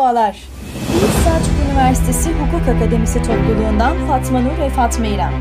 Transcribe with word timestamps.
Merhabalar. 0.00 0.36
Büyük 0.90 1.12
Selçuk 1.24 1.54
Üniversitesi 1.68 2.30
Hukuk 2.30 2.68
Akademisi 2.68 3.22
topluluğundan 3.22 4.06
Fatma 4.06 4.40
Nur 4.40 4.58
ve 4.58 4.70
Fatma 4.70 5.06
İrem. 5.06 5.32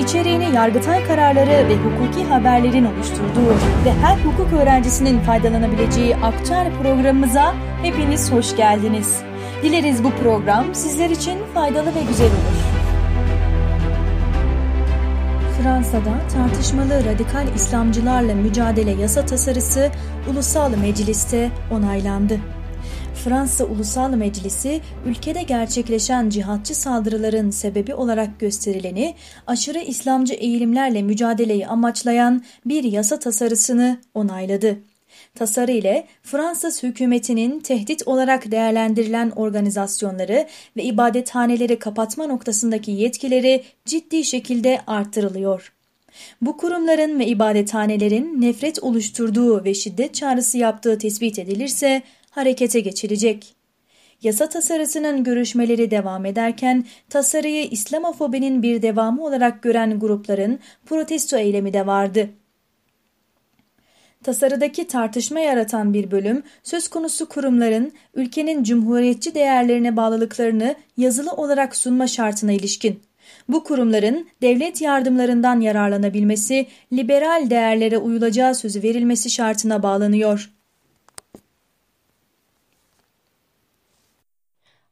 İçeriğini 0.00 0.54
Yargıtay 0.54 1.04
kararları 1.04 1.68
ve 1.68 1.76
hukuki 1.76 2.24
haberlerin 2.24 2.84
oluşturduğu 2.84 3.50
ve 3.84 3.92
her 4.02 4.16
hukuk 4.16 4.52
öğrencisinin 4.52 5.20
faydalanabileceği 5.20 6.16
Akçar 6.16 6.68
programımıza 6.82 7.54
hepiniz 7.82 8.32
hoş 8.32 8.56
geldiniz. 8.56 9.22
Dileriz 9.62 10.04
bu 10.04 10.10
program 10.10 10.74
sizler 10.74 11.10
için 11.10 11.38
faydalı 11.54 11.94
ve 11.94 12.02
güzel 12.08 12.26
olur. 12.26 12.60
Fransa'da 15.62 16.28
tartışmalı 16.34 17.04
radikal 17.04 17.54
İslamcılarla 17.54 18.34
mücadele 18.34 18.90
yasa 18.90 19.26
tasarısı 19.26 19.90
Ulusal 20.30 20.70
Meclis'te 20.76 21.50
onaylandı. 21.70 22.40
Fransa 23.24 23.64
Ulusal 23.64 24.10
Meclisi, 24.10 24.80
ülkede 25.06 25.42
gerçekleşen 25.42 26.28
cihatçı 26.28 26.74
saldırıların 26.74 27.50
sebebi 27.50 27.94
olarak 27.94 28.40
gösterileni 28.40 29.14
aşırı 29.46 29.78
İslamcı 29.78 30.34
eğilimlerle 30.34 31.02
mücadeleyi 31.02 31.66
amaçlayan 31.66 32.44
bir 32.66 32.84
yasa 32.84 33.18
tasarısını 33.18 33.98
onayladı. 34.14 34.78
Tasarı 35.34 35.72
ile 35.72 36.06
Fransız 36.22 36.82
hükümetinin 36.82 37.60
tehdit 37.60 38.08
olarak 38.08 38.50
değerlendirilen 38.50 39.30
organizasyonları 39.30 40.46
ve 40.76 40.82
ibadethaneleri 40.82 41.78
kapatma 41.78 42.26
noktasındaki 42.26 42.90
yetkileri 42.90 43.64
ciddi 43.84 44.24
şekilde 44.24 44.80
artırılıyor. 44.86 45.72
Bu 46.40 46.56
kurumların 46.56 47.18
ve 47.18 47.26
ibadethanelerin 47.26 48.40
nefret 48.40 48.82
oluşturduğu 48.82 49.64
ve 49.64 49.74
şiddet 49.74 50.14
çağrısı 50.14 50.58
yaptığı 50.58 50.98
tespit 50.98 51.38
edilirse 51.38 52.02
harekete 52.30 52.80
geçilecek. 52.80 53.54
Yasa 54.22 54.48
tasarısının 54.48 55.24
görüşmeleri 55.24 55.90
devam 55.90 56.26
ederken 56.26 56.84
tasarıyı 57.08 57.64
İslamofobinin 57.64 58.62
bir 58.62 58.82
devamı 58.82 59.24
olarak 59.24 59.62
gören 59.62 60.00
grupların 60.00 60.58
protesto 60.86 61.36
eylemi 61.36 61.72
de 61.72 61.86
vardı. 61.86 62.30
Tasarıdaki 64.24 64.86
tartışma 64.86 65.40
yaratan 65.40 65.94
bir 65.94 66.10
bölüm 66.10 66.42
söz 66.62 66.88
konusu 66.88 67.28
kurumların 67.28 67.92
ülkenin 68.14 68.64
cumhuriyetçi 68.64 69.34
değerlerine 69.34 69.96
bağlılıklarını 69.96 70.74
yazılı 70.96 71.32
olarak 71.32 71.76
sunma 71.76 72.06
şartına 72.06 72.52
ilişkin. 72.52 73.00
Bu 73.48 73.64
kurumların 73.64 74.28
devlet 74.42 74.80
yardımlarından 74.80 75.60
yararlanabilmesi, 75.60 76.66
liberal 76.92 77.50
değerlere 77.50 77.98
uyulacağı 77.98 78.54
sözü 78.54 78.82
verilmesi 78.82 79.30
şartına 79.30 79.82
bağlanıyor. 79.82 80.50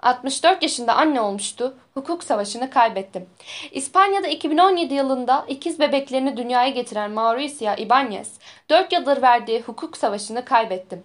64 0.00 0.62
yaşında 0.62 0.94
anne 0.94 1.20
olmuştu, 1.20 1.74
hukuk 1.94 2.24
savaşını 2.24 2.70
kaybettim. 2.70 3.26
İspanya'da 3.70 4.28
2017 4.28 4.94
yılında 4.94 5.44
ikiz 5.48 5.80
bebeklerini 5.80 6.36
dünyaya 6.36 6.68
getiren 6.68 7.10
Mauricia 7.10 7.76
Ibanez, 7.76 8.38
4 8.70 8.92
yıldır 8.92 9.22
verdiği 9.22 9.60
hukuk 9.60 9.96
savaşını 9.96 10.44
kaybettim. 10.44 11.02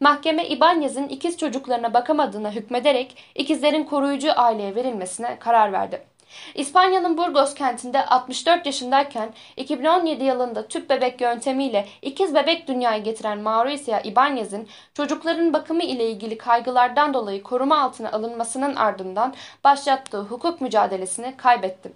Mahkeme 0.00 0.48
Ibanez'in 0.48 1.08
ikiz 1.08 1.38
çocuklarına 1.38 1.94
bakamadığına 1.94 2.50
hükmederek 2.50 3.16
ikizlerin 3.34 3.84
koruyucu 3.84 4.32
aileye 4.36 4.74
verilmesine 4.74 5.38
karar 5.38 5.72
verdi. 5.72 6.15
İspanya'nın 6.54 7.18
Burgos 7.18 7.54
kentinde 7.54 8.06
64 8.06 8.66
yaşındayken 8.66 9.34
2017 9.56 10.24
yılında 10.24 10.68
tüp 10.68 10.90
bebek 10.90 11.20
yöntemiyle 11.20 11.86
ikiz 12.02 12.34
bebek 12.34 12.68
dünyaya 12.68 12.98
getiren 12.98 13.38
Mauricia 13.38 14.00
Ibanez'in 14.00 14.68
çocukların 14.94 15.52
bakımı 15.52 15.82
ile 15.82 16.10
ilgili 16.10 16.38
kaygılardan 16.38 17.14
dolayı 17.14 17.42
koruma 17.42 17.80
altına 17.80 18.12
alınmasının 18.12 18.76
ardından 18.76 19.34
başlattığı 19.64 20.20
hukuk 20.20 20.60
mücadelesini 20.60 21.36
kaybetti. 21.36 21.92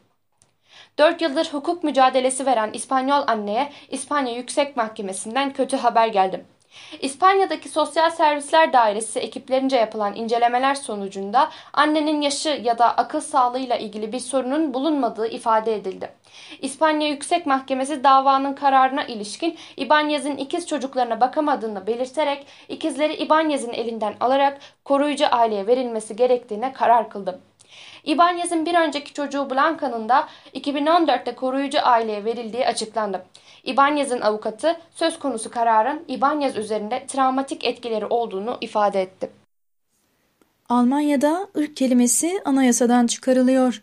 4 0.98 1.22
yıldır 1.22 1.48
hukuk 1.52 1.84
mücadelesi 1.84 2.46
veren 2.46 2.70
İspanyol 2.72 3.22
anneye 3.26 3.72
İspanya 3.90 4.34
Yüksek 4.34 4.76
Mahkemesi'nden 4.76 5.52
kötü 5.52 5.76
haber 5.76 6.06
geldi. 6.06 6.44
İspanya'daki 7.00 7.68
Sosyal 7.68 8.10
Servisler 8.10 8.72
Dairesi 8.72 9.18
ekiplerince 9.18 9.76
yapılan 9.76 10.16
incelemeler 10.16 10.74
sonucunda 10.74 11.50
annenin 11.72 12.20
yaşı 12.20 12.48
ya 12.48 12.78
da 12.78 12.96
akıl 12.96 13.20
sağlığıyla 13.20 13.76
ilgili 13.76 14.12
bir 14.12 14.18
sorunun 14.18 14.74
bulunmadığı 14.74 15.26
ifade 15.26 15.74
edildi. 15.74 16.12
İspanya 16.62 17.08
Yüksek 17.08 17.46
Mahkemesi 17.46 18.04
davanın 18.04 18.52
kararına 18.52 19.04
ilişkin 19.04 19.58
İbanyez'in 19.76 20.36
ikiz 20.36 20.66
çocuklarına 20.66 21.20
bakamadığını 21.20 21.86
belirterek 21.86 22.46
ikizleri 22.68 23.14
İbanyez'in 23.14 23.72
elinden 23.72 24.14
alarak 24.20 24.58
koruyucu 24.84 25.26
aileye 25.30 25.66
verilmesi 25.66 26.16
gerektiğine 26.16 26.72
karar 26.72 27.10
kıldı. 27.10 27.40
İbanyez'in 28.04 28.66
bir 28.66 28.74
önceki 28.74 29.12
çocuğu 29.12 29.50
Blanca'nın 29.50 30.08
da 30.08 30.28
2014'te 30.54 31.34
koruyucu 31.34 31.78
aileye 31.82 32.24
verildiği 32.24 32.66
açıklandı. 32.66 33.26
İbanyez'in 33.64 34.20
avukatı 34.20 34.76
söz 34.94 35.18
konusu 35.18 35.50
kararın 35.50 36.04
İbanyez 36.08 36.56
üzerinde 36.56 37.06
travmatik 37.06 37.64
etkileri 37.64 38.06
olduğunu 38.06 38.58
ifade 38.60 39.02
etti. 39.02 39.30
Almanya'da 40.68 41.48
ırk 41.56 41.76
kelimesi 41.76 42.40
anayasadan 42.44 43.06
çıkarılıyor. 43.06 43.82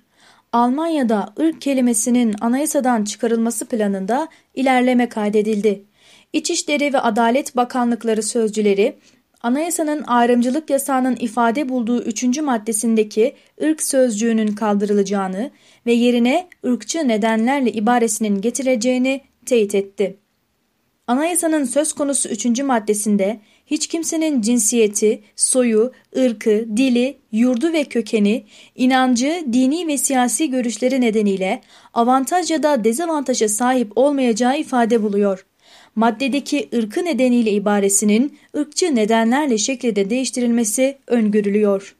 Almanya'da 0.53 1.33
ırk 1.39 1.61
kelimesinin 1.61 2.35
anayasadan 2.41 3.03
çıkarılması 3.03 3.67
planında 3.67 4.27
ilerleme 4.55 5.09
kaydedildi. 5.09 5.83
İçişleri 6.33 6.93
ve 6.93 6.99
Adalet 6.99 7.55
Bakanlıkları 7.55 8.23
sözcüleri 8.23 8.97
Anayasanın 9.41 10.03
ayrımcılık 10.03 10.69
yasağının 10.69 11.15
ifade 11.19 11.69
bulduğu 11.69 12.03
3. 12.03 12.39
maddesindeki 12.41 13.35
ırk 13.63 13.83
sözcüğünün 13.83 14.47
kaldırılacağını 14.47 15.51
ve 15.85 15.93
yerine 15.93 16.47
ırkçı 16.65 17.07
nedenlerle 17.07 17.71
ibaresinin 17.71 18.41
getireceğini 18.41 19.21
teyit 19.45 19.75
etti. 19.75 20.17
Anayasanın 21.07 21.63
söz 21.63 21.93
konusu 21.93 22.29
3. 22.29 22.45
maddesinde 22.59 23.39
hiç 23.65 23.87
kimsenin 23.87 24.41
cinsiyeti, 24.41 25.23
soyu, 25.35 25.91
ırkı, 26.17 26.65
dili, 26.77 27.17
yurdu 27.31 27.73
ve 27.73 27.83
kökeni, 27.83 28.45
inancı, 28.75 29.43
dini 29.53 29.87
ve 29.87 29.97
siyasi 29.97 30.49
görüşleri 30.49 31.01
nedeniyle 31.01 31.61
avantaj 31.93 32.51
ya 32.51 32.63
da 32.63 32.83
dezavantaja 32.83 33.49
sahip 33.49 33.91
olmayacağı 33.95 34.59
ifade 34.59 35.03
buluyor. 35.03 35.45
Maddedeki 35.97 36.69
ırkı 36.73 37.05
nedeniyle 37.05 37.51
ibaresinin 37.51 38.39
ırkçı 38.57 38.95
nedenlerle 38.95 39.57
şekilde 39.57 40.09
değiştirilmesi 40.09 40.97
öngörülüyor. 41.07 41.95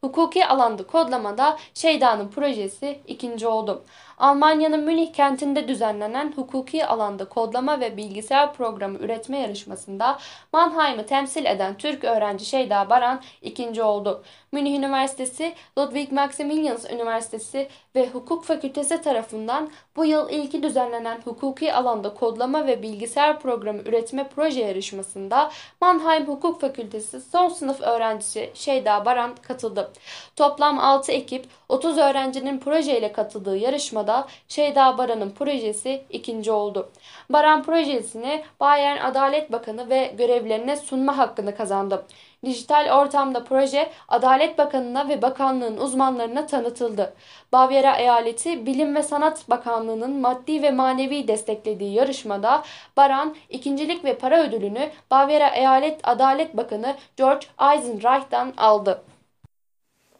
Hukuki 0.00 0.46
alanda 0.46 0.86
kodlamada 0.86 1.58
Şeyda'nın 1.74 2.28
projesi 2.28 2.98
ikinci 3.06 3.46
oldu. 3.46 3.84
Almanya'nın 4.18 4.84
Münih 4.84 5.12
kentinde 5.12 5.68
düzenlenen 5.68 6.32
hukuki 6.36 6.86
alanda 6.86 7.24
kodlama 7.24 7.80
ve 7.80 7.96
bilgisayar 7.96 8.54
programı 8.54 8.98
üretme 8.98 9.38
yarışmasında 9.38 10.18
Mannheim'ı 10.52 11.06
temsil 11.06 11.44
eden 11.44 11.74
Türk 11.78 12.04
öğrenci 12.04 12.44
Şeyda 12.44 12.90
Baran 12.90 13.22
ikinci 13.42 13.82
oldu. 13.82 14.24
Münih 14.52 14.78
Üniversitesi, 14.78 15.54
Ludwig 15.78 16.12
Maximilians 16.12 16.90
Üniversitesi 16.90 17.68
ve 17.96 18.08
Hukuk 18.08 18.44
Fakültesi 18.44 19.02
tarafından 19.02 19.70
bu 19.96 20.04
yıl 20.04 20.30
ilki 20.30 20.62
düzenlenen 20.62 21.20
hukuki 21.24 21.74
alanda 21.74 22.14
kodlama 22.14 22.66
ve 22.66 22.82
bilgisayar 22.82 23.40
programı 23.40 23.82
üretme 23.82 24.28
proje 24.34 24.60
yarışmasında 24.60 25.50
Mannheim 25.80 26.26
Hukuk 26.28 26.60
Fakültesi 26.60 27.20
son 27.20 27.48
sınıf 27.48 27.80
öğrencisi 27.80 28.50
Şeyda 28.54 29.04
Baran 29.04 29.34
katıldı. 29.42 29.92
Toplam 30.36 30.78
6 30.78 31.12
ekip 31.12 31.46
30 31.68 31.98
öğrencinin 31.98 32.58
projeyle 32.58 33.12
katıldığı 33.12 33.56
yarışmada 33.56 34.03
Şeyda 34.48 34.98
Baran'ın 34.98 35.30
projesi 35.30 36.04
ikinci 36.10 36.52
oldu. 36.52 36.90
Baran 37.30 37.62
projesini 37.62 38.44
Bayern 38.60 39.04
Adalet 39.04 39.52
Bakanı 39.52 39.90
ve 39.90 40.14
görevlerine 40.18 40.76
sunma 40.76 41.18
hakkını 41.18 41.56
kazandı. 41.56 42.04
Dijital 42.44 43.00
ortamda 43.00 43.44
proje 43.44 43.90
Adalet 44.08 44.58
Bakanı'na 44.58 45.08
ve 45.08 45.22
bakanlığın 45.22 45.76
uzmanlarına 45.76 46.46
tanıtıldı. 46.46 47.14
Bavyera 47.52 47.96
Eyaleti 47.96 48.66
Bilim 48.66 48.94
ve 48.94 49.02
Sanat 49.02 49.50
Bakanlığı'nın 49.50 50.20
maddi 50.20 50.62
ve 50.62 50.70
manevi 50.70 51.28
desteklediği 51.28 51.94
yarışmada 51.94 52.62
Baran 52.96 53.34
ikincilik 53.50 54.04
ve 54.04 54.18
para 54.18 54.42
ödülünü 54.42 54.90
Bavyera 55.10 55.48
Eyalet 55.48 56.00
Adalet 56.02 56.56
Bakanı 56.56 56.94
George 57.16 57.46
Eisenreich'tan 57.60 58.52
aldı. 58.56 59.02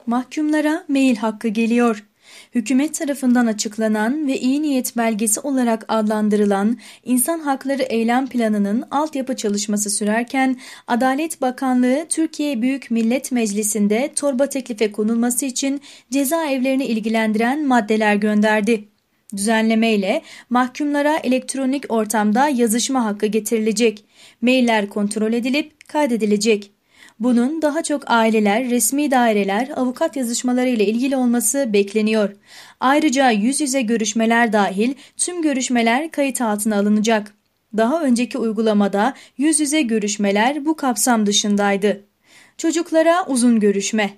Mahkumlara 0.07 0.85
mail 0.89 1.17
hakkı 1.17 1.49
geliyor. 1.49 2.05
Hükümet 2.55 2.95
tarafından 2.95 3.47
açıklanan 3.47 4.27
ve 4.27 4.41
iyi 4.41 4.63
niyet 4.63 4.97
belgesi 4.97 5.41
olarak 5.41 5.85
adlandırılan 5.89 6.79
İnsan 7.05 7.39
Hakları 7.39 7.83
Eylem 7.83 8.27
Planı'nın 8.27 8.85
altyapı 8.91 9.37
çalışması 9.37 9.91
sürerken 9.91 10.57
Adalet 10.87 11.41
Bakanlığı 11.41 12.07
Türkiye 12.09 12.63
Büyük 12.63 12.91
Millet 12.91 13.33
Meclisi'nde 13.33 14.13
torba 14.17 14.47
teklife 14.47 14.93
konulması 14.93 15.47
için 15.47 15.81
cezaevlerini 16.11 16.85
ilgilendiren 16.85 17.67
maddeler 17.67 18.15
gönderdi. 18.15 18.89
Düzenleme 19.37 19.93
ile 19.93 20.23
mahkumlara 20.51 21.17
elektronik 21.17 21.85
ortamda 21.89 22.49
yazışma 22.49 23.05
hakkı 23.05 23.27
getirilecek. 23.27 24.05
Mailler 24.41 24.89
kontrol 24.89 25.33
edilip 25.33 25.89
kaydedilecek. 25.89 26.74
Bunun 27.21 27.63
daha 27.63 27.83
çok 27.83 28.11
aileler, 28.11 28.71
resmi 28.71 29.11
daireler, 29.11 29.69
avukat 29.77 30.17
yazışmaları 30.17 30.69
ile 30.69 30.87
ilgili 30.87 31.17
olması 31.17 31.73
bekleniyor. 31.73 32.37
Ayrıca 32.81 33.31
yüz 33.31 33.61
yüze 33.61 33.83
görüşmeler 33.83 34.53
dahil 34.53 34.95
tüm 35.17 35.43
görüşmeler 35.43 36.11
kayıt 36.11 36.41
altına 36.41 36.77
alınacak. 36.79 37.35
Daha 37.77 38.03
önceki 38.03 38.39
uygulamada 38.39 39.15
yüz 39.39 39.61
yüze 39.61 39.83
görüşmeler 39.83 40.65
bu 40.65 40.77
kapsam 40.77 41.27
dışındaydı. 41.27 42.05
Çocuklara 42.59 43.27
uzun 43.27 43.61
görüşme. 43.61 44.11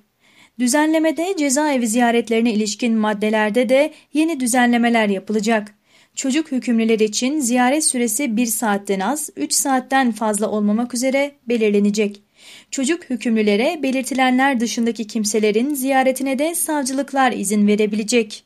Düzenlemede 0.59 1.35
cezaevi 1.39 1.89
ziyaretlerine 1.89 2.53
ilişkin 2.53 2.95
maddelerde 2.95 3.69
de 3.69 3.93
yeni 4.13 4.41
düzenlemeler 4.41 5.09
yapılacak. 5.09 5.75
Çocuk 6.15 6.53
hükümlüler 6.53 6.99
için 6.99 7.41
ziyaret 7.41 7.85
süresi 7.85 8.37
1 8.37 8.47
saatten 8.47 9.01
az, 9.01 9.31
3 9.37 9.53
saatten 9.53 10.13
fazla 10.13 10.51
olmamak 10.51 10.95
üzere 10.95 11.33
belirlenecek. 11.49 12.26
Çocuk 12.71 13.11
hükümlülere 13.11 13.83
belirtilenler 13.83 14.61
dışındaki 14.61 15.07
kimselerin 15.07 15.75
ziyaretine 15.75 16.39
de 16.39 16.55
savcılıklar 16.55 17.33
izin 17.33 17.67
verebilecek. 17.67 18.45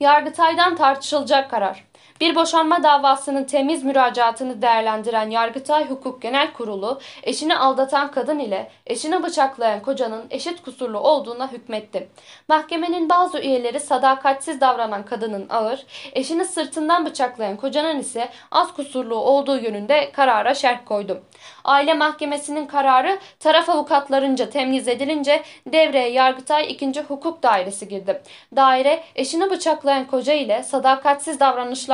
Yargıtay'dan 0.00 0.76
tartışılacak 0.76 1.50
karar. 1.50 1.84
Bir 2.20 2.34
boşanma 2.34 2.82
davasının 2.82 3.44
temiz 3.44 3.84
müracaatını 3.84 4.62
değerlendiren 4.62 5.30
Yargıtay 5.30 5.90
Hukuk 5.90 6.22
Genel 6.22 6.52
Kurulu, 6.52 7.00
eşini 7.22 7.56
aldatan 7.56 8.10
kadın 8.10 8.38
ile 8.38 8.70
eşini 8.86 9.22
bıçaklayan 9.22 9.82
kocanın 9.82 10.24
eşit 10.30 10.62
kusurlu 10.62 10.98
olduğuna 10.98 11.52
hükmetti. 11.52 12.08
Mahkemenin 12.48 13.08
bazı 13.08 13.38
üyeleri 13.38 13.80
sadakatsiz 13.80 14.60
davranan 14.60 15.04
kadının 15.04 15.46
ağır, 15.48 15.86
eşini 16.12 16.44
sırtından 16.44 17.06
bıçaklayan 17.06 17.56
kocanın 17.56 17.98
ise 17.98 18.28
az 18.50 18.74
kusurlu 18.74 19.16
olduğu 19.16 19.58
yönünde 19.58 20.12
karara 20.12 20.54
şerh 20.54 20.78
koydu. 20.84 21.22
Aile 21.64 21.94
Mahkemesi'nin 21.94 22.66
kararı 22.66 23.18
taraf 23.40 23.68
avukatlarınca 23.68 24.50
temyiz 24.50 24.88
edilince 24.88 25.42
devreye 25.66 26.08
Yargıtay 26.08 26.72
2. 26.72 27.00
Hukuk 27.08 27.42
Dairesi 27.42 27.88
girdi. 27.88 28.22
Daire 28.56 29.04
eşini 29.16 29.50
bıçaklayan 29.50 30.06
koca 30.06 30.32
ile 30.32 30.62
sadakatsiz 30.62 31.40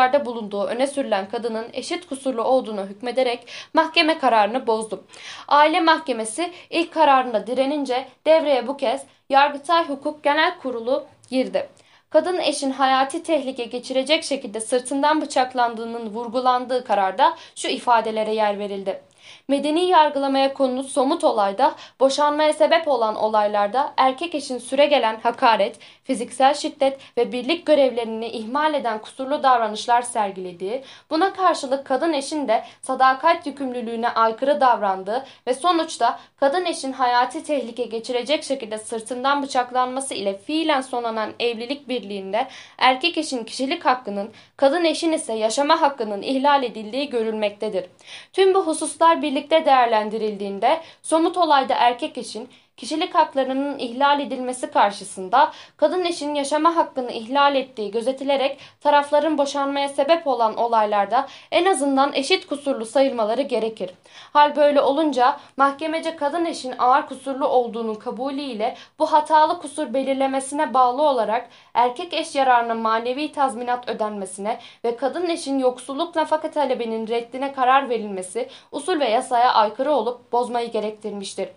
davranışlarda 0.01 0.27
bulunduğu 0.27 0.65
öne 0.65 0.87
sürülen 0.87 1.29
kadının 1.29 1.67
eşit 1.73 2.09
kusurlu 2.09 2.43
olduğunu 2.43 2.87
hükmederek 2.87 3.47
mahkeme 3.75 4.19
kararını 4.19 4.67
bozdu. 4.67 5.05
Aile 5.49 5.81
Mahkemesi 5.81 6.51
ilk 6.71 6.93
kararında 6.93 7.47
direnince 7.47 8.09
devreye 8.27 8.67
bu 8.67 8.77
kez 8.77 9.03
Yargıtay 9.31 9.89
Hukuk 9.89 10.23
Genel 10.23 10.59
Kurulu 10.59 11.05
girdi. 11.31 11.69
Kadın 12.11 12.39
eşin 12.39 12.71
hayati 12.71 13.23
tehlike 13.23 13.65
geçirecek 13.65 14.25
şekilde 14.25 14.61
sırtından 14.61 15.21
bıçaklandığının 15.21 16.11
vurgulandığı 16.11 16.85
kararda 16.85 17.37
şu 17.57 17.69
ifadelere 17.69 18.35
yer 18.35 18.59
verildi. 18.59 19.01
Medeni 19.49 19.85
yargılamaya 19.85 20.55
konulu 20.55 20.85
somut 20.85 21.25
olayda, 21.25 21.75
boşanmaya 22.01 22.53
sebep 22.53 22.89
olan 22.89 23.17
olaylarda 23.17 23.93
erkek 23.97 24.35
eşin 24.35 24.59
süre 24.59 24.87
gelen 24.87 25.21
hakaret, 25.23 25.79
fiziksel 26.05 26.55
şiddet 26.55 26.99
ve 27.17 27.33
birlik 27.33 27.67
görevlerini 27.67 28.27
ihmal 28.27 28.75
eden 28.75 28.99
kusurlu 28.99 29.43
davranışlar 29.43 30.03
sergilediği, 30.03 30.83
buna 31.11 31.33
karşılık 31.33 31.87
kadın 31.87 32.13
eşin 32.13 32.49
de 32.49 32.65
sadakat 32.83 33.47
yükümlülüğüne 33.47 34.09
aykırı 34.09 34.61
davrandığı 34.61 35.25
ve 35.47 35.55
sonuçta 35.55 36.19
kadın 36.41 36.65
eşin 36.65 36.93
hayati 36.93 37.45
tehlike 37.45 37.85
geçirecek 37.85 38.45
şekilde 38.45 38.79
sırtından 38.79 39.43
bıçaklanması 39.43 40.15
ile 40.15 40.39
fiilen 40.39 40.81
sonlanan 40.81 41.31
evlilik 41.41 41.89
birliğinde 41.89 42.49
erkek 42.79 43.19
eşin 43.19 43.45
kişilik 43.45 43.85
hakkının, 43.85 44.31
kadın 44.57 44.85
eşin 44.85 45.13
ise 45.13 45.33
yaşama 45.33 45.81
hakkının 45.81 46.23
ihlal 46.23 46.63
edildiği 46.63 47.11
görülmektedir. 47.11 47.85
Tüm 48.33 48.55
bu 48.55 48.67
hususlar 48.67 49.10
birlikte 49.23 49.65
değerlendirildiğinde 49.65 50.81
somut 51.03 51.37
olayda 51.37 51.75
erkek 51.75 52.19
eşin 52.19 52.49
kişilik 52.81 53.15
haklarının 53.15 53.79
ihlal 53.79 54.21
edilmesi 54.21 54.71
karşısında 54.71 55.53
kadın 55.77 56.05
eşin 56.05 56.35
yaşama 56.35 56.77
hakkını 56.77 57.13
ihlal 57.13 57.55
ettiği 57.55 57.91
gözetilerek 57.91 58.59
tarafların 58.81 59.39
boşanmaya 59.39 59.89
sebep 59.89 60.27
olan 60.27 60.57
olaylarda 60.57 61.27
en 61.51 61.65
azından 61.65 62.13
eşit 62.15 62.47
kusurlu 62.47 62.87
sayılmaları 62.87 63.43
gerekir. 63.43 63.91
Hal 64.33 64.57
böyle 64.57 64.81
olunca 64.81 65.37
mahkemece 65.57 66.17
kadın 66.17 66.45
eşin 66.45 66.75
ağır 66.79 67.07
kusurlu 67.07 67.49
olduğunun 67.49 67.95
kabulüyle 67.95 68.77
bu 68.99 69.13
hatalı 69.13 69.61
kusur 69.61 69.95
belirlemesine 69.95 70.75
bağlı 70.75 71.03
olarak 71.03 71.49
erkek 71.75 72.15
eş 72.15 72.35
yararına 72.35 72.75
manevi 72.75 73.33
tazminat 73.33 73.89
ödenmesine 73.89 74.59
ve 74.85 74.97
kadın 74.97 75.29
eşin 75.29 75.59
yoksulluk 75.59 76.17
nafaka 76.17 76.51
talebinin 76.51 77.09
reddine 77.09 77.53
karar 77.53 77.89
verilmesi 77.89 78.49
usul 78.73 79.01
ve 79.01 79.09
yasaya 79.09 79.55
aykırı 79.55 79.93
olup 79.93 80.33
bozmayı 80.33 80.73
gerektirmiştir. 80.73 81.49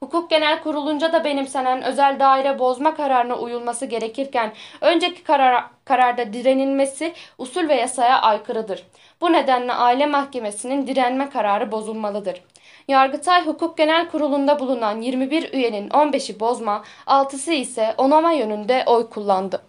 Hukuk 0.00 0.30
Genel 0.30 0.62
Kurulunca 0.62 1.12
da 1.12 1.24
benimsenen 1.24 1.82
özel 1.82 2.20
daire 2.20 2.58
bozma 2.58 2.94
kararına 2.94 3.36
uyulması 3.36 3.86
gerekirken 3.86 4.52
önceki 4.80 5.22
karar, 5.22 5.64
kararda 5.84 6.32
direnilmesi 6.32 7.12
usul 7.38 7.68
ve 7.68 7.74
yasaya 7.74 8.20
aykırıdır. 8.20 8.86
Bu 9.20 9.32
nedenle 9.32 9.72
aile 9.72 10.06
mahkemesinin 10.06 10.86
direnme 10.86 11.30
kararı 11.30 11.72
bozulmalıdır. 11.72 12.42
Yargıtay 12.88 13.46
Hukuk 13.46 13.78
Genel 13.78 14.08
Kurulu'nda 14.08 14.58
bulunan 14.60 15.00
21 15.00 15.52
üyenin 15.52 15.88
15'i 15.88 16.40
bozma, 16.40 16.84
6'sı 17.06 17.52
ise 17.52 17.94
onama 17.98 18.32
yönünde 18.32 18.84
oy 18.86 19.10
kullandı. 19.10 19.62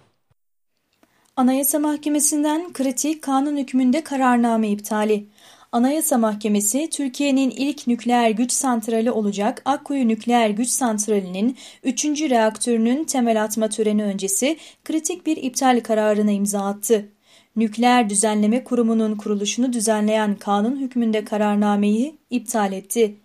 Anayasa 1.36 1.80
Mahkemesi'nden 1.80 2.74
kritik 2.74 3.22
kanun 3.24 3.58
hükmünde 3.58 4.04
kararname 4.04 4.70
iptali. 4.70 5.26
Anayasa 5.74 6.18
Mahkemesi 6.18 6.90
Türkiye'nin 6.90 7.50
ilk 7.50 7.88
nükleer 7.88 8.30
güç 8.30 8.52
santrali 8.52 9.12
olacak 9.12 9.62
Akkuyu 9.66 10.08
Nükleer 10.08 10.50
Güç 10.50 10.70
Santrali'nin 10.70 11.58
3. 11.84 12.06
reaktörünün 12.06 13.04
temel 13.04 13.44
atma 13.44 13.70
töreni 13.70 14.04
öncesi 14.04 14.58
kritik 14.84 15.26
bir 15.26 15.38
iptal 15.38 15.80
kararına 15.80 16.32
imza 16.32 16.66
attı. 16.66 17.10
Nükleer 17.56 18.10
Düzenleme 18.10 18.64
Kurumu'nun 18.64 19.16
kuruluşunu 19.16 19.74
düzenleyen 19.74 20.36
kanun 20.36 20.80
hükmünde 20.80 21.26
kararnameyi 21.26 22.18
iptal 22.30 22.74
etti. 22.74 23.16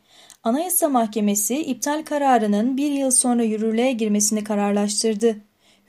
Anayasa 0.42 0.88
Mahkemesi 0.88 1.62
iptal 1.62 2.02
kararının 2.02 2.76
bir 2.76 2.90
yıl 2.90 3.10
sonra 3.10 3.42
yürürlüğe 3.42 3.92
girmesini 3.92 4.44
kararlaştırdı. 4.44 5.36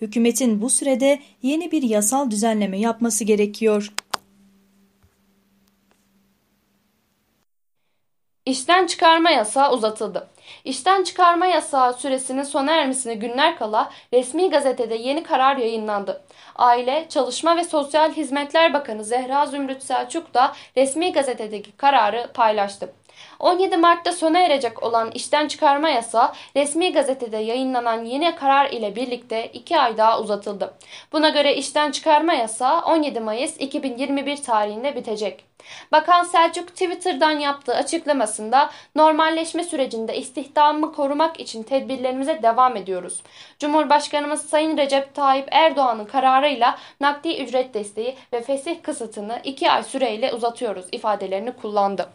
Hükümetin 0.02 0.62
bu 0.62 0.70
sürede 0.70 1.20
yeni 1.42 1.72
bir 1.72 1.84
yasal 1.84 2.32
düzenleme 2.32 2.80
yapması 2.80 3.24
gerekiyor. 3.24 3.94
İşten 8.50 8.88
çıkarma 8.88 9.32
yasağı 9.32 9.72
uzatıldı. 9.72 10.28
İşten 10.66 11.04
çıkarma 11.04 11.46
yasağı 11.46 11.94
süresinin 11.94 12.44
sona 12.44 12.72
ermesine 12.72 13.14
günler 13.14 13.58
kala 13.58 13.92
resmi 14.14 14.50
gazetede 14.50 14.96
yeni 14.96 15.24
karar 15.24 15.58
yayınlandı. 15.58 16.22
Aile, 16.56 17.06
Çalışma 17.10 17.58
ve 17.58 17.64
Sosyal 17.64 18.12
Hizmetler 18.12 18.74
Bakanı 18.74 19.04
Zehra 19.04 19.46
Zümrüt 19.46 19.84
Selçuk 19.84 20.34
da 20.34 20.54
resmi 20.78 21.14
gazetedeki 21.14 21.72
kararı 21.72 22.30
paylaştı. 22.34 22.94
17 23.40 23.78
Mart'ta 23.78 24.12
sona 24.12 24.40
erecek 24.40 24.84
olan 24.84 25.12
işten 25.12 25.48
çıkarma 25.48 25.90
yasağı 25.90 26.32
resmi 26.56 26.94
gazetede 26.94 27.38
yayınlanan 27.38 28.04
yeni 28.06 28.36
karar 28.36 28.72
ile 28.72 28.96
birlikte 28.96 29.50
2 29.54 29.80
ay 29.80 29.98
daha 29.98 30.22
uzatıldı. 30.22 30.74
Buna 31.12 31.30
göre 31.30 31.56
işten 31.56 31.92
çıkarma 31.92 32.34
yasağı 32.34 32.82
17 32.82 33.20
Mayıs 33.20 33.58
2021 33.60 34.38
tarihinde 34.44 34.96
bitecek. 34.96 35.50
Bakan 35.92 36.24
Selçuk 36.24 36.68
Twitter'dan 36.68 37.40
yaptığı 37.40 37.76
açıklamasında 37.76 38.70
normalleşme 38.96 39.64
sürecinde 39.64 40.18
istihdamı 40.18 40.94
korumak 40.94 41.40
için 41.40 41.64
tedbirlerimize 41.64 42.44
devam 42.44 42.78
ediyoruz. 42.78 43.24
Cumhurbaşkanımız 43.60 44.42
Sayın 44.42 44.78
Recep 44.78 45.16
Tayyip 45.16 45.48
Erdoğan'ın 45.52 46.06
kararıyla 46.06 46.78
nakdi 47.02 47.44
ücret 47.44 47.74
desteği 47.74 48.16
ve 48.34 48.42
fesih 48.42 48.84
kısıtını 48.84 49.40
2 49.44 49.72
ay 49.72 49.84
süreyle 49.84 50.34
uzatıyoruz 50.34 50.86
ifadelerini 50.92 51.52
kullandı. 51.52 52.10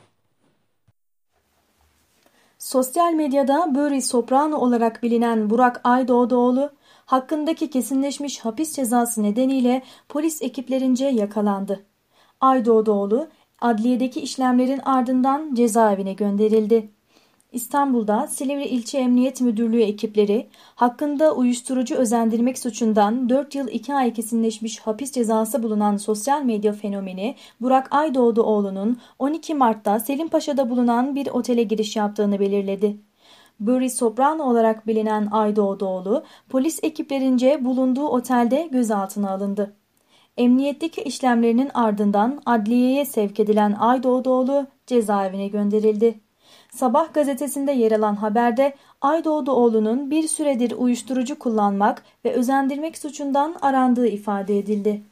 Sosyal 2.64 3.12
medyada 3.12 3.74
Böri 3.74 4.02
Soprano 4.02 4.56
olarak 4.56 5.02
bilinen 5.02 5.50
Burak 5.50 5.80
Aydoğdoğlu 5.84 6.70
hakkındaki 7.06 7.70
kesinleşmiş 7.70 8.38
hapis 8.38 8.76
cezası 8.76 9.22
nedeniyle 9.22 9.82
polis 10.08 10.42
ekiplerince 10.42 11.06
yakalandı. 11.06 11.84
Aydoğdoğlu 12.40 13.28
adliyedeki 13.60 14.20
işlemlerin 14.20 14.78
ardından 14.78 15.54
cezaevine 15.54 16.12
gönderildi. 16.12 16.90
İstanbul'da 17.54 18.26
Silivri 18.26 18.64
İlçe 18.64 18.98
Emniyet 18.98 19.40
Müdürlüğü 19.40 19.82
ekipleri 19.82 20.48
hakkında 20.74 21.34
uyuşturucu 21.34 21.94
özendirmek 21.94 22.58
suçundan 22.58 23.28
4 23.28 23.54
yıl 23.54 23.68
2 23.68 23.94
ay 23.94 24.12
kesinleşmiş 24.12 24.78
hapis 24.78 25.12
cezası 25.12 25.62
bulunan 25.62 25.96
sosyal 25.96 26.42
medya 26.42 26.72
fenomeni 26.72 27.34
Burak 27.60 27.88
Aydoğduoğlu'nun 27.90 28.98
12 29.18 29.54
Mart'ta 29.54 30.00
Selimpaşa'da 30.00 30.70
bulunan 30.70 31.14
bir 31.14 31.26
otele 31.26 31.62
giriş 31.62 31.96
yaptığını 31.96 32.40
belirledi. 32.40 32.96
Buri 33.60 33.90
Soprano 33.90 34.42
olarak 34.42 34.86
bilinen 34.86 35.28
Aydoğduoğlu 35.30 36.24
polis 36.48 36.80
ekiplerince 36.82 37.64
bulunduğu 37.64 38.06
otelde 38.06 38.68
gözaltına 38.72 39.30
alındı. 39.30 39.76
Emniyetteki 40.36 41.02
işlemlerinin 41.02 41.70
ardından 41.74 42.42
adliyeye 42.46 43.04
sevk 43.04 43.40
edilen 43.40 43.72
Aydoğduoğlu 43.72 44.66
cezaevine 44.86 45.48
gönderildi. 45.48 46.23
Sabah 46.74 47.14
gazetesinde 47.14 47.72
yer 47.72 47.92
alan 47.92 48.14
haberde 48.14 48.74
Aydoğduoğlu'nun 49.00 50.10
bir 50.10 50.28
süredir 50.28 50.72
uyuşturucu 50.72 51.38
kullanmak 51.38 52.02
ve 52.24 52.32
özendirmek 52.32 52.98
suçundan 52.98 53.56
arandığı 53.62 54.06
ifade 54.06 54.58
edildi. 54.58 55.02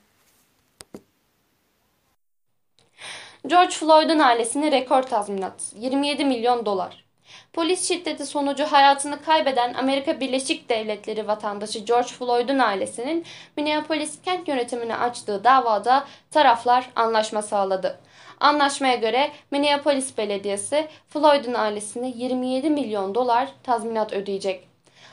George 3.46 3.70
Floyd'un 3.70 4.18
ailesine 4.18 4.72
rekor 4.72 5.02
tazminat 5.02 5.72
27 5.78 6.24
milyon 6.24 6.66
dolar. 6.66 7.04
Polis 7.52 7.88
şiddeti 7.88 8.26
sonucu 8.26 8.64
hayatını 8.64 9.22
kaybeden 9.22 9.74
Amerika 9.74 10.20
Birleşik 10.20 10.68
Devletleri 10.68 11.28
vatandaşı 11.28 11.78
George 11.78 12.08
Floyd'un 12.08 12.58
ailesinin 12.58 13.24
Minneapolis 13.56 14.22
kent 14.22 14.48
yönetimine 14.48 14.96
açtığı 14.96 15.44
davada 15.44 16.04
taraflar 16.30 16.90
anlaşma 16.96 17.42
sağladı. 17.42 17.98
Anlaşmaya 18.42 18.94
göre 18.94 19.30
Minneapolis 19.50 20.18
Belediyesi 20.18 20.88
Floyd'un 21.08 21.54
ailesine 21.54 22.12
27 22.16 22.70
milyon 22.70 23.14
dolar 23.14 23.48
tazminat 23.62 24.12
ödeyecek. 24.12 24.68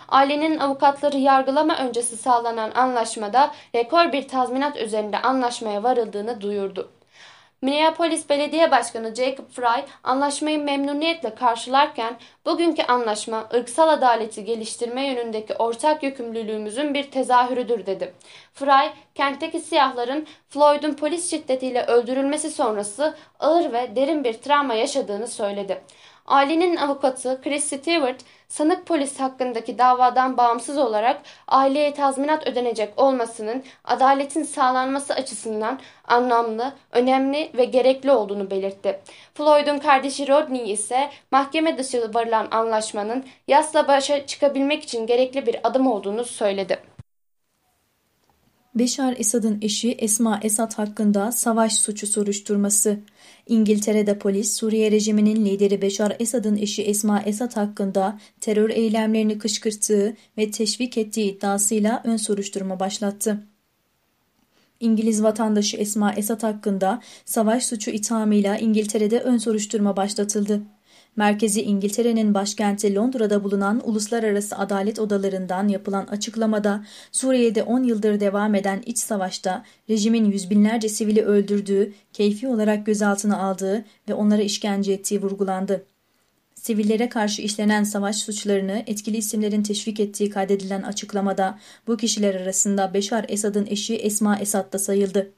Ailenin 0.07 0.57
avukatları 0.59 1.17
yargılama 1.17 1.77
öncesi 1.77 2.17
sağlanan 2.17 2.71
anlaşmada 2.71 3.51
rekor 3.75 4.11
bir 4.11 4.27
tazminat 4.27 4.77
üzerinde 4.77 5.17
anlaşmaya 5.17 5.83
varıldığını 5.83 6.41
duyurdu. 6.41 6.91
Minneapolis 7.61 8.29
Belediye 8.29 8.71
Başkanı 8.71 9.15
Jacob 9.15 9.49
Fry 9.51 9.85
anlaşmayı 10.03 10.59
memnuniyetle 10.63 11.35
karşılarken 11.35 12.17
bugünkü 12.45 12.83
anlaşma 12.83 13.49
ırksal 13.53 13.89
adaleti 13.89 14.45
geliştirme 14.45 15.07
yönündeki 15.07 15.53
ortak 15.53 16.03
yükümlülüğümüzün 16.03 16.93
bir 16.93 17.11
tezahürüdür 17.11 17.85
dedi. 17.85 18.13
Fry, 18.53 18.89
kentteki 19.15 19.59
siyahların 19.59 20.27
Floyd'un 20.49 20.93
polis 20.93 21.29
şiddetiyle 21.29 21.85
öldürülmesi 21.85 22.51
sonrası 22.51 23.15
ağır 23.39 23.73
ve 23.73 23.95
derin 23.95 24.23
bir 24.23 24.33
travma 24.33 24.73
yaşadığını 24.73 25.27
söyledi. 25.27 25.81
Ailenin 26.29 26.75
avukatı 26.75 27.41
Chris 27.43 27.63
Stewart, 27.65 28.21
sanık 28.47 28.85
polis 28.85 29.19
hakkındaki 29.19 29.77
davadan 29.77 30.37
bağımsız 30.37 30.77
olarak 30.77 31.21
aileye 31.47 31.93
tazminat 31.93 32.47
ödenecek 32.47 32.93
olmasının 32.97 33.63
adaletin 33.85 34.43
sağlanması 34.43 35.13
açısından 35.13 35.79
anlamlı, 36.07 36.73
önemli 36.91 37.51
ve 37.57 37.65
gerekli 37.65 38.11
olduğunu 38.11 38.51
belirtti. 38.51 38.99
Floyd'un 39.33 39.79
kardeşi 39.79 40.27
Rodney 40.27 40.71
ise 40.71 41.09
mahkeme 41.31 41.77
dışı 41.77 42.13
varılan 42.13 42.47
anlaşmanın 42.51 43.25
yasla 43.47 43.87
başa 43.87 44.25
çıkabilmek 44.25 44.83
için 44.83 45.07
gerekli 45.07 45.45
bir 45.45 45.67
adım 45.67 45.87
olduğunu 45.87 46.25
söyledi. 46.25 46.79
Beşar 48.79 49.15
Esad'ın 49.17 49.57
eşi 49.61 49.91
Esma 49.91 50.39
Esad 50.43 50.73
hakkında 50.73 51.31
savaş 51.31 51.75
suçu 51.75 52.07
soruşturması. 52.07 52.99
İngiltere'de 53.47 54.19
polis 54.19 54.57
Suriye 54.57 54.91
rejiminin 54.91 55.45
lideri 55.45 55.81
Beşar 55.81 56.15
Esad'ın 56.19 56.57
eşi 56.57 56.83
Esma 56.83 57.21
Esad 57.21 57.55
hakkında 57.55 58.19
terör 58.41 58.69
eylemlerini 58.69 59.39
kışkırttığı 59.39 60.15
ve 60.37 60.51
teşvik 60.51 60.97
ettiği 60.97 61.31
iddiasıyla 61.31 62.01
ön 62.05 62.17
soruşturma 62.17 62.79
başlattı. 62.79 63.43
İngiliz 64.79 65.23
vatandaşı 65.23 65.77
Esma 65.77 66.13
Esad 66.13 66.43
hakkında 66.43 67.01
savaş 67.25 67.65
suçu 67.65 67.91
ithamıyla 67.91 68.57
İngiltere'de 68.57 69.19
ön 69.19 69.37
soruşturma 69.37 69.97
başlatıldı. 69.97 70.61
Merkezi 71.19 71.61
İngiltere'nin 71.61 72.33
başkenti 72.33 72.95
Londra'da 72.95 73.43
bulunan 73.43 73.81
uluslararası 73.89 74.57
adalet 74.57 74.99
odalarından 74.99 75.67
yapılan 75.67 76.05
açıklamada 76.05 76.85
Suriye'de 77.11 77.63
10 77.63 77.83
yıldır 77.83 78.19
devam 78.19 78.55
eden 78.55 78.83
iç 78.85 78.97
savaşta 78.97 79.63
rejimin 79.89 80.25
yüz 80.25 80.49
binlerce 80.49 80.89
sivili 80.89 81.21
öldürdüğü, 81.21 81.93
keyfi 82.13 82.47
olarak 82.47 82.85
gözaltına 82.85 83.37
aldığı 83.37 83.85
ve 84.09 84.13
onlara 84.13 84.41
işkence 84.41 84.91
ettiği 84.93 85.21
vurgulandı. 85.21 85.85
Sivillere 86.55 87.09
karşı 87.09 87.41
işlenen 87.41 87.83
savaş 87.83 88.15
suçlarını 88.15 88.83
etkili 88.87 89.17
isimlerin 89.17 89.63
teşvik 89.63 89.99
ettiği 89.99 90.29
kaydedilen 90.29 90.81
açıklamada 90.81 91.59
bu 91.87 91.97
kişiler 91.97 92.35
arasında 92.35 92.93
Beşar 92.93 93.25
Esad'ın 93.27 93.65
eşi 93.65 93.95
Esma 93.95 94.39
Esad 94.39 94.73
da 94.73 94.79
sayıldı. 94.79 95.31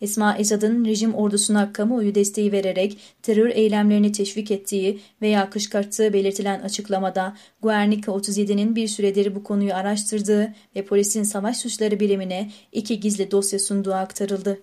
Esma 0.00 0.36
Esad'ın 0.36 0.84
rejim 0.84 1.14
ordusuna 1.14 1.72
kamuoyu 1.72 2.14
desteği 2.14 2.52
vererek 2.52 2.98
terör 3.22 3.50
eylemlerini 3.50 4.12
teşvik 4.12 4.50
ettiği 4.50 5.00
veya 5.22 5.50
kışkırttığı 5.50 6.12
belirtilen 6.12 6.60
açıklamada 6.60 7.36
Guernica 7.62 8.12
37'nin 8.12 8.76
bir 8.76 8.88
süredir 8.88 9.34
bu 9.34 9.44
konuyu 9.44 9.74
araştırdığı 9.74 10.54
ve 10.76 10.84
polisin 10.84 11.22
savaş 11.22 11.56
suçları 11.56 12.00
birimine 12.00 12.50
iki 12.72 13.00
gizli 13.00 13.30
dosya 13.30 13.58
sunduğu 13.58 13.94
aktarıldı. 13.94 14.62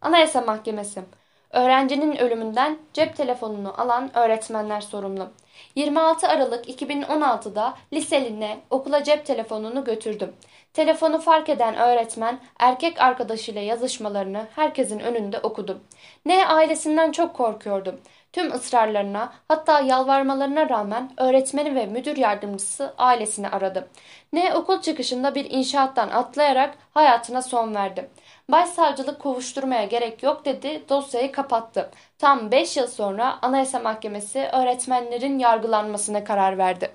Anayasa 0.00 0.40
Mahkemesi 0.40 1.02
Öğrencinin 1.50 2.16
ölümünden 2.16 2.78
cep 2.92 3.16
telefonunu 3.16 3.80
alan 3.80 4.16
öğretmenler 4.18 4.80
sorumlu. 4.80 5.30
26 5.74 6.28
Aralık 6.28 6.68
2016'da 6.68 7.74
liseline 7.92 8.58
okula 8.70 9.04
cep 9.04 9.26
telefonunu 9.26 9.84
götürdüm. 9.84 10.32
Telefonu 10.72 11.20
fark 11.20 11.48
eden 11.48 11.76
öğretmen 11.76 12.40
erkek 12.58 13.00
arkadaşıyla 13.00 13.60
yazışmalarını 13.60 14.46
herkesin 14.56 15.00
önünde 15.00 15.38
okudu. 15.38 15.80
Ne 16.26 16.46
ailesinden 16.46 17.12
çok 17.12 17.34
korkuyordum. 17.34 18.00
Tüm 18.32 18.52
ısrarlarına 18.52 19.32
hatta 19.48 19.80
yalvarmalarına 19.80 20.68
rağmen 20.68 21.12
öğretmeni 21.16 21.74
ve 21.74 21.86
müdür 21.86 22.16
yardımcısı 22.16 22.94
ailesini 22.98 23.48
aradı. 23.48 23.88
Ne 24.32 24.54
okul 24.54 24.80
çıkışında 24.80 25.34
bir 25.34 25.50
inşaattan 25.50 26.08
atlayarak 26.08 26.74
hayatına 26.94 27.42
son 27.42 27.74
verdi. 27.74 28.10
Başsavcılık 28.50 29.20
kovuşturmaya 29.20 29.84
gerek 29.84 30.22
yok 30.22 30.44
dedi, 30.44 30.82
dosyayı 30.88 31.32
kapattı. 31.32 31.90
Tam 32.18 32.50
5 32.50 32.76
yıl 32.76 32.86
sonra 32.86 33.38
Anayasa 33.42 33.78
Mahkemesi 33.78 34.38
öğretmenlerin 34.52 35.38
yargılanmasına 35.38 36.24
karar 36.24 36.58
verdi. 36.58 36.90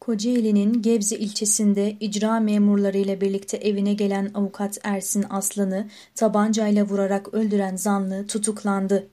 Kocaeli'nin 0.00 0.82
Gebze 0.82 1.16
ilçesinde 1.16 1.96
icra 2.00 2.40
memurlarıyla 2.40 3.20
birlikte 3.20 3.56
evine 3.56 3.94
gelen 3.94 4.30
avukat 4.34 4.78
Ersin 4.84 5.24
Aslan'ı 5.30 5.88
tabancayla 6.14 6.84
vurarak 6.84 7.34
öldüren 7.34 7.76
zanlı 7.76 8.26
tutuklandı. 8.26 9.08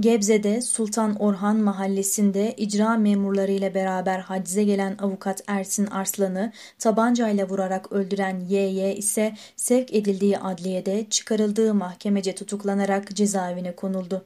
Gebze'de 0.00 0.60
Sultan 0.60 1.14
Orhan 1.14 1.56
mahallesinde 1.56 2.54
icra 2.56 2.96
memurlarıyla 2.96 3.74
beraber 3.74 4.18
hacize 4.18 4.64
gelen 4.64 4.96
avukat 4.98 5.42
Ersin 5.46 5.86
Arslan'ı 5.86 6.52
tabancayla 6.78 7.48
vurarak 7.48 7.92
öldüren 7.92 8.40
YY 8.40 8.92
ise 8.98 9.34
sevk 9.56 9.94
edildiği 9.94 10.38
adliyede 10.38 11.06
çıkarıldığı 11.10 11.74
mahkemece 11.74 12.34
tutuklanarak 12.34 13.16
cezaevine 13.16 13.76
konuldu. 13.76 14.24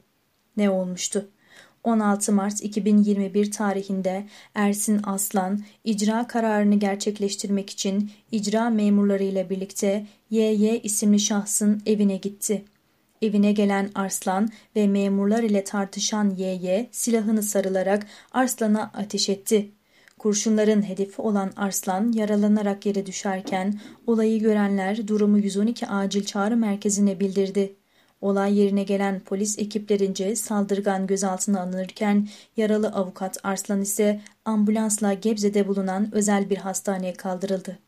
Ne 0.57 0.69
olmuştu? 0.69 1.29
16 1.83 2.31
Mart 2.31 2.63
2021 2.63 3.51
tarihinde 3.51 4.27
Ersin 4.55 5.01
Aslan 5.03 5.63
icra 5.83 6.27
kararını 6.27 6.75
gerçekleştirmek 6.75 7.69
için 7.69 8.11
icra 8.31 8.69
memurlarıyla 8.69 9.49
birlikte 9.49 10.05
YY 10.29 10.79
isimli 10.83 11.19
şahsın 11.19 11.81
evine 11.85 12.17
gitti. 12.17 12.63
Evine 13.21 13.51
gelen 13.51 13.91
Arslan 13.95 14.49
ve 14.75 14.87
memurlar 14.87 15.43
ile 15.43 15.63
tartışan 15.63 16.29
YY 16.37 16.87
silahını 16.91 17.43
sarılarak 17.43 18.07
Arslan'a 18.31 18.91
ateş 18.93 19.29
etti. 19.29 19.71
Kurşunların 20.19 20.89
hedefi 20.89 21.21
olan 21.21 21.51
Arslan 21.55 22.11
yaralanarak 22.11 22.85
yere 22.85 23.05
düşerken 23.05 23.79
olayı 24.07 24.39
görenler 24.39 25.07
durumu 25.07 25.39
112 25.39 25.87
acil 25.87 26.25
çağrı 26.25 26.57
merkezine 26.57 27.19
bildirdi. 27.19 27.75
Olay 28.21 28.59
yerine 28.59 28.83
gelen 28.83 29.19
polis 29.19 29.59
ekiplerince 29.59 30.35
saldırgan 30.35 31.07
gözaltına 31.07 31.61
alınırken 31.61 32.27
yaralı 32.57 32.87
avukat 32.87 33.37
Arslan 33.43 33.81
ise 33.81 34.21
ambulansla 34.45 35.13
Gebze'de 35.13 35.67
bulunan 35.67 36.09
özel 36.11 36.49
bir 36.49 36.57
hastaneye 36.57 37.13
kaldırıldı. 37.13 37.79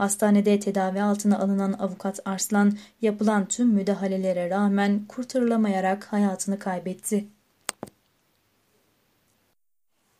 Hastanede 0.00 0.60
tedavi 0.60 1.02
altına 1.02 1.38
alınan 1.38 1.72
avukat 1.72 2.20
Arslan 2.24 2.72
yapılan 3.02 3.46
tüm 3.46 3.68
müdahalelere 3.68 4.50
rağmen 4.50 5.04
kurtarılamayarak 5.08 6.12
hayatını 6.12 6.58
kaybetti. 6.58 7.26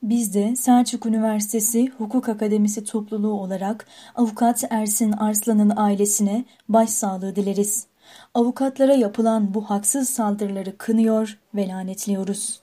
Biz 0.03 0.35
de 0.35 0.57
Selçuk 0.57 1.07
Üniversitesi 1.07 1.89
Hukuk 1.99 2.29
Akademisi 2.29 2.85
topluluğu 2.85 3.33
olarak 3.33 3.87
avukat 4.15 4.65
Ersin 4.71 5.13
Arslan'ın 5.13 5.73
ailesine 5.77 6.45
başsağlığı 6.69 7.37
dileriz. 7.37 7.87
Avukatlara 8.35 8.95
yapılan 8.95 9.55
bu 9.55 9.71
haksız 9.71 10.09
saldırıları 10.09 10.79
kınıyor 10.79 11.39
ve 11.55 11.69
lanetliyoruz. 11.69 12.61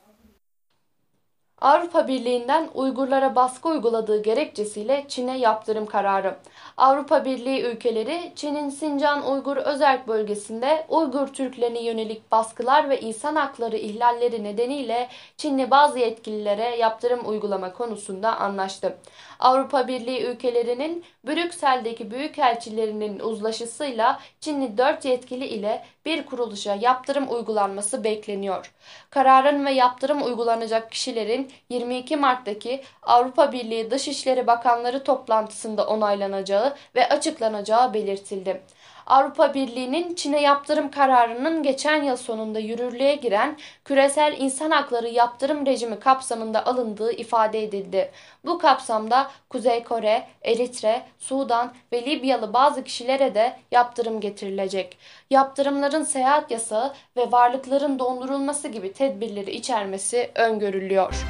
Avrupa 1.62 2.08
Birliği'nden 2.08 2.70
Uygurlara 2.74 3.36
baskı 3.36 3.70
uyguladığı 3.70 4.24
gerekçesiyle 4.24 5.06
Çin'e 5.08 5.38
yaptırım 5.38 5.86
kararı. 5.86 6.36
Avrupa 6.78 7.26
Birliği 7.26 7.62
ülkeleri 7.62 8.32
Çin'in 8.36 8.70
Sincan 8.70 9.32
Uygur 9.32 9.58
Özerk 9.58 10.08
bölgesinde 10.08 10.86
Uygur 10.90 11.28
Türklerine 11.28 11.84
yönelik 11.84 12.32
baskılar 12.32 12.90
ve 12.90 13.00
insan 13.00 13.36
hakları 13.36 13.78
ihlalleri 13.78 14.44
nedeniyle 14.44 15.10
Çinli 15.38 15.72
bazı 15.72 16.00
yetkililere 16.00 16.76
yaptırım 16.76 17.30
uygulama 17.30 17.74
konusunda 17.74 18.38
anlaştı. 18.38 18.98
Avrupa 19.40 19.88
Birliği 19.88 20.24
ülkelerinin 20.24 21.06
Brüksel'deki 21.28 22.12
büyükelçilerinin 22.12 23.20
uzlaşısıyla 23.20 24.20
Çinli 24.40 24.78
dört 24.78 25.06
yetkili 25.06 25.46
ile 25.46 25.86
bir 26.06 26.26
kuruluşa 26.26 26.76
yaptırım 26.76 27.32
uygulanması 27.32 28.04
bekleniyor. 28.04 28.74
Kararın 29.10 29.66
ve 29.66 29.72
yaptırım 29.72 30.24
uygulanacak 30.24 30.92
kişilerin 30.92 31.52
22 31.70 32.18
Mart'taki 32.18 32.84
Avrupa 33.04 33.52
Birliği 33.52 33.92
Dışişleri 33.92 34.48
Bakanları 34.48 35.04
toplantısında 35.04 35.88
onaylanacağı 35.88 36.76
ve 36.96 37.10
açıklanacağı 37.10 37.94
belirtildi. 37.94 38.62
Avrupa 39.08 39.54
Birliği'nin 39.54 40.16
Çin'e 40.16 40.42
yaptırım 40.42 40.92
kararının 40.92 41.64
geçen 41.64 42.04
yıl 42.04 42.16
sonunda 42.16 42.60
yürürlüğe 42.60 43.16
giren 43.16 43.58
küresel 43.86 44.36
insan 44.40 44.72
hakları 44.72 45.08
yaptırım 45.08 45.66
rejimi 45.66 46.00
kapsamında 46.00 46.66
alındığı 46.66 47.12
ifade 47.12 47.64
edildi. 47.64 48.12
Bu 48.46 48.58
kapsamda 48.58 49.32
Kuzey 49.50 49.84
Kore, 49.84 50.28
Eritre, 50.44 51.02
Sudan 51.20 51.74
ve 51.94 52.06
Libyalı 52.06 52.54
bazı 52.54 52.84
kişilere 52.84 53.36
de 53.36 53.54
yaptırım 53.72 54.20
getirilecek. 54.20 54.98
Yaptırımların 55.30 56.04
seyahat 56.04 56.52
yasağı 56.52 56.94
ve 57.18 57.32
varlıkların 57.32 58.00
dondurulması 58.00 58.68
gibi 58.68 58.94
tedbirleri 58.94 59.52
içermesi 59.52 60.32
öngörülüyor. 60.36 61.26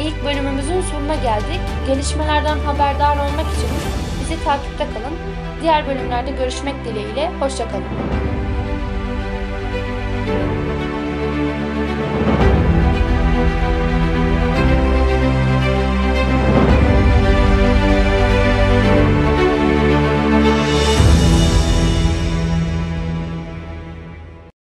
İlk 0.00 0.24
bölümümüzün 0.24 0.80
sonuna 0.80 1.14
geldik. 1.14 1.60
Gelişmelerden 1.86 2.58
haberdar 2.58 3.16
olmak 3.16 3.54
için 3.54 3.70
bizi 4.20 4.44
takipte 4.44 4.84
kalın. 4.84 5.25
Diğer 5.62 5.86
bölümlerde 5.86 6.30
görüşmek 6.30 6.84
dileğiyle. 6.84 7.30
Hoşçakalın. 7.40 7.84